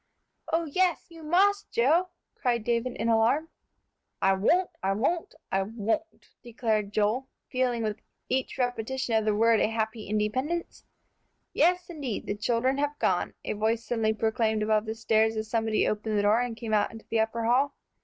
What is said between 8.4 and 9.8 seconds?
repetition of the word a